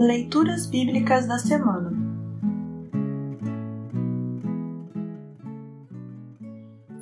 Leituras 0.00 0.64
Bíblicas 0.64 1.28
da 1.28 1.38
Semana 1.38 1.92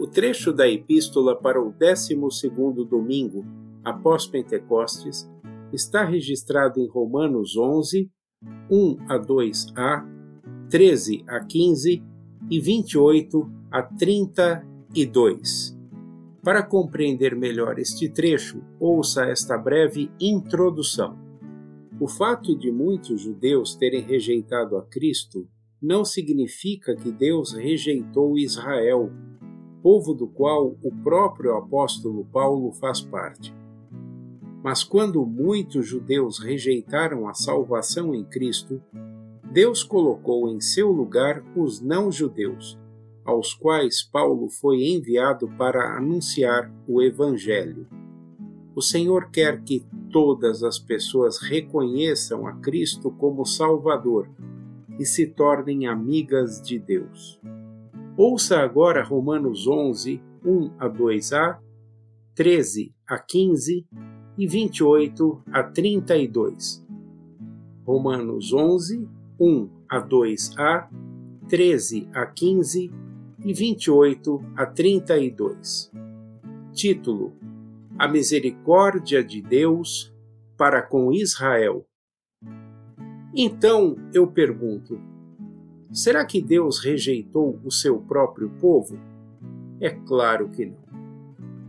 O 0.01 0.07
trecho 0.09 0.53
da 0.53 0.69
Epístola 0.69 1.37
para 1.37 1.63
o 1.63 1.73
12 1.73 2.17
domingo 2.85 3.47
após 3.85 4.27
Pentecostes 4.27 5.31
está 5.73 6.05
registrado 6.05 6.81
em 6.81 6.89
Romanos 6.89 7.57
11, 7.57 8.11
1 8.69 8.97
a 9.09 9.17
2a, 9.17 10.05
13 10.69 11.25
a 11.29 11.39
15 11.39 12.03
e 12.51 12.61
28 12.61 13.49
a 13.71 13.81
32. 13.81 15.79
Para 16.43 16.65
compreender 16.65 17.37
melhor 17.37 17.79
este 17.79 18.09
trecho, 18.09 18.61
ouça 18.81 19.27
esta 19.27 19.57
breve 19.57 20.11
introdução. 20.21 21.28
O 22.01 22.07
fato 22.07 22.57
de 22.57 22.71
muitos 22.71 23.23
judeus 23.23 23.75
terem 23.75 24.03
rejeitado 24.03 24.77
a 24.77 24.83
Cristo 24.83 25.49
não 25.83 26.05
significa 26.05 26.95
que 26.95 27.11
Deus 27.11 27.53
rejeitou 27.53 28.39
Israel, 28.39 29.11
povo 29.83 30.15
do 30.15 30.29
qual 30.29 30.77
o 30.81 31.03
próprio 31.03 31.57
apóstolo 31.57 32.25
Paulo 32.27 32.71
faz 32.73 33.01
parte. 33.01 33.53
Mas 34.63 34.85
quando 34.85 35.27
muitos 35.27 35.89
judeus 35.89 36.39
rejeitaram 36.39 37.29
a 37.29 37.35
salvação 37.35 38.15
em 38.15 38.25
Cristo, 38.25 38.81
Deus 39.53 39.83
colocou 39.83 40.49
em 40.49 40.61
seu 40.61 40.93
lugar 40.93 41.43
os 41.57 41.81
não-judeus, 41.81 42.79
aos 43.25 43.55
quais 43.55 44.05
Paulo 44.05 44.49
foi 44.49 44.85
enviado 44.85 45.49
para 45.59 45.97
anunciar 45.97 46.73
o 46.87 47.03
Evangelho. 47.03 47.89
O 48.79 48.81
Senhor 48.81 49.33
quer 49.33 49.61
que 49.65 49.85
todas 50.13 50.63
as 50.63 50.79
pessoas 50.79 51.39
reconheçam 51.39 52.47
a 52.47 52.53
Cristo 52.53 53.11
como 53.11 53.45
Salvador 53.45 54.31
e 55.01 55.05
se 55.05 55.27
tornem 55.27 55.89
amigas 55.89 56.63
de 56.63 56.79
Deus. 56.79 57.41
Ouça 58.17 58.61
agora 58.61 59.03
Romanos 59.03 59.67
11, 59.67 60.23
1 60.45 60.71
a 60.79 60.89
2a, 60.89 61.59
13 62.37 62.95
a 63.05 63.19
15 63.19 63.85
e 64.39 64.47
28 64.47 65.43
a 65.53 65.65
32. 65.65 66.87
Romanos 67.85 68.53
11, 68.53 69.09
1 69.41 69.71
a 69.91 70.01
2a, 70.01 70.89
13 71.49 72.09
a 72.15 72.27
15 72.27 72.93
e 73.45 73.53
28 73.53 74.45
a 74.55 74.67
32. 74.67 75.91
Título: 76.73 77.38
A 77.99 78.07
Misericórdia 78.07 79.25
de 79.25 79.43
Deus 79.43 80.15
para 80.57 80.81
com 80.81 81.13
Israel. 81.13 81.85
Então 83.35 83.97
eu 84.15 84.25
pergunto: 84.25 85.01
será 85.91 86.25
que 86.25 86.41
Deus 86.41 86.79
rejeitou 86.79 87.59
o 87.65 87.73
seu 87.73 87.99
próprio 87.99 88.51
povo? 88.61 88.97
É 89.81 89.91
claro 89.91 90.49
que 90.49 90.65
não. 90.65 90.79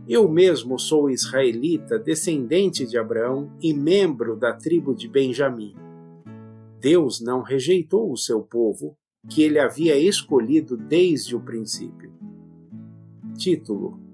Eu 0.08 0.28
mesmo 0.28 0.78
sou 0.78 1.10
israelita, 1.10 1.98
descendente 1.98 2.86
de 2.86 2.96
Abraão 2.96 3.50
e 3.60 3.74
membro 3.74 4.36
da 4.36 4.52
tribo 4.52 4.94
de 4.94 5.08
Benjamim. 5.08 5.74
Deus 6.78 7.20
não 7.20 7.42
rejeitou 7.42 8.08
o 8.08 8.16
seu 8.16 8.40
povo, 8.40 8.96
que 9.28 9.42
ele 9.42 9.58
havia 9.58 9.98
escolhido 9.98 10.76
desde 10.76 11.34
o 11.34 11.40
princípio. 11.40 12.12
Título: 13.36 14.09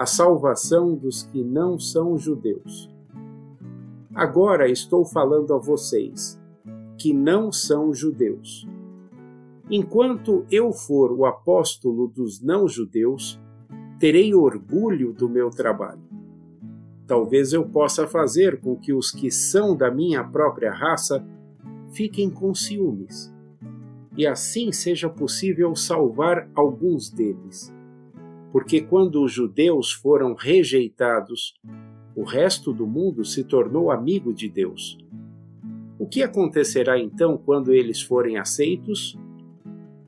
A 0.00 0.06
salvação 0.06 0.94
dos 0.94 1.24
que 1.24 1.44
não 1.44 1.78
são 1.78 2.16
judeus. 2.16 2.90
Agora 4.14 4.66
estou 4.66 5.04
falando 5.04 5.52
a 5.52 5.58
vocês, 5.58 6.40
que 6.96 7.12
não 7.12 7.52
são 7.52 7.92
judeus. 7.92 8.66
Enquanto 9.70 10.46
eu 10.50 10.72
for 10.72 11.12
o 11.12 11.26
apóstolo 11.26 12.08
dos 12.08 12.40
não-judeus, 12.40 13.38
terei 13.98 14.34
orgulho 14.34 15.12
do 15.12 15.28
meu 15.28 15.50
trabalho. 15.50 16.00
Talvez 17.06 17.52
eu 17.52 17.68
possa 17.68 18.06
fazer 18.06 18.58
com 18.58 18.74
que 18.76 18.94
os 18.94 19.10
que 19.10 19.30
são 19.30 19.76
da 19.76 19.90
minha 19.90 20.24
própria 20.24 20.72
raça 20.72 21.22
fiquem 21.90 22.30
com 22.30 22.54
ciúmes, 22.54 23.30
e 24.16 24.26
assim 24.26 24.72
seja 24.72 25.10
possível 25.10 25.76
salvar 25.76 26.48
alguns 26.54 27.10
deles. 27.10 27.70
Porque 28.52 28.80
quando 28.80 29.22
os 29.22 29.32
judeus 29.32 29.92
foram 29.92 30.34
rejeitados, 30.34 31.54
o 32.16 32.24
resto 32.24 32.72
do 32.72 32.86
mundo 32.86 33.24
se 33.24 33.44
tornou 33.44 33.90
amigo 33.90 34.32
de 34.34 34.48
Deus. 34.48 34.98
O 35.98 36.06
que 36.06 36.22
acontecerá 36.22 36.98
então 36.98 37.36
quando 37.36 37.72
eles 37.72 38.02
forem 38.02 38.38
aceitos? 38.38 39.18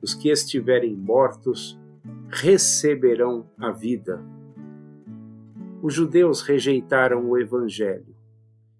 Os 0.01 0.13
que 0.13 0.29
estiverem 0.29 0.95
mortos 0.95 1.79
receberão 2.29 3.45
a 3.57 3.71
vida. 3.71 4.23
Os 5.81 5.93
judeus 5.93 6.41
rejeitaram 6.41 7.29
o 7.29 7.37
Evangelho 7.37 8.13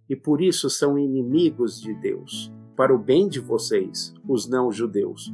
e 0.09 0.16
por 0.16 0.41
isso 0.41 0.69
são 0.69 0.97
inimigos 0.97 1.81
de 1.81 1.94
Deus, 1.94 2.51
para 2.75 2.94
o 2.94 3.00
bem 3.00 3.28
de 3.28 3.40
vocês, 3.40 4.13
os 4.28 4.47
não-judeus. 4.47 5.34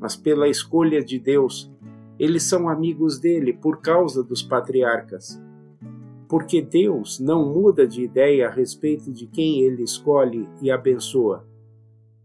Mas 0.00 0.16
pela 0.16 0.48
escolha 0.48 1.02
de 1.02 1.18
Deus, 1.18 1.70
eles 2.20 2.42
são 2.42 2.68
amigos 2.68 3.18
dele 3.18 3.50
por 3.50 3.80
causa 3.80 4.22
dos 4.22 4.42
patriarcas. 4.42 5.42
Porque 6.28 6.60
Deus 6.60 7.18
não 7.18 7.50
muda 7.50 7.88
de 7.88 8.02
ideia 8.02 8.46
a 8.46 8.50
respeito 8.50 9.10
de 9.10 9.26
quem 9.26 9.62
ele 9.62 9.82
escolhe 9.82 10.46
e 10.60 10.70
abençoa. 10.70 11.48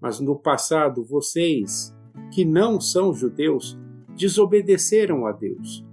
Mas 0.01 0.19
no 0.19 0.35
passado, 0.35 1.01
vocês, 1.01 1.95
que 2.29 2.43
não 2.43 2.77
são 2.77 3.13
judeus, 3.13 3.79
desobedeceram 4.17 5.25
a 5.25 5.31
Deus. 5.31 5.85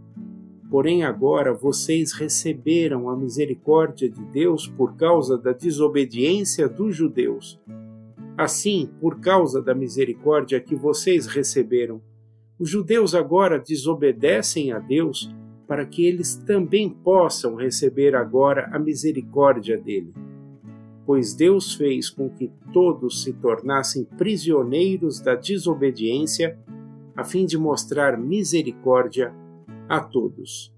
Porém, 0.69 1.05
agora 1.05 1.55
vocês 1.55 2.11
receberam 2.13 3.09
a 3.09 3.17
misericórdia 3.17 4.11
de 4.11 4.25
Deus 4.25 4.67
por 4.67 4.97
causa 4.97 5.39
da 5.39 5.53
desobediência 5.53 6.69
dos 6.69 6.97
judeus. 6.97 7.61
Assim, 8.37 8.91
por 9.01 9.21
causa 9.21 9.63
da 9.63 9.77
misericórdia 9.77 10.61
que 10.61 10.75
vocês 10.75 11.29
receberam, 11.29 12.03
os 12.63 12.71
judeus 12.71 13.13
agora 13.13 13.59
desobedecem 13.59 14.71
a 14.71 14.79
Deus 14.79 15.29
para 15.67 15.85
que 15.85 16.07
eles 16.07 16.37
também 16.37 16.89
possam 16.89 17.57
receber 17.57 18.15
agora 18.15 18.71
a 18.73 18.79
misericórdia 18.79 19.77
dele. 19.77 20.15
Pois 21.05 21.35
Deus 21.35 21.75
fez 21.75 22.09
com 22.09 22.31
que 22.31 22.53
todos 22.73 23.25
se 23.25 23.33
tornassem 23.33 24.05
prisioneiros 24.05 25.19
da 25.19 25.35
desobediência 25.35 26.57
a 27.17 27.25
fim 27.25 27.47
de 27.47 27.59
mostrar 27.59 28.17
misericórdia 28.17 29.35
a 29.89 29.99
todos. 29.99 30.73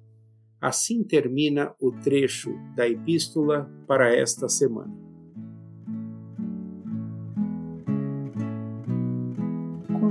Assim 0.58 1.04
termina 1.04 1.74
o 1.78 1.92
trecho 1.92 2.58
da 2.74 2.88
epístola 2.88 3.70
para 3.86 4.08
esta 4.10 4.48
semana. 4.48 4.90